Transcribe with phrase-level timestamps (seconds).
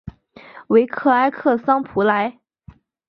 [0.69, 2.39] 维克埃克桑普莱。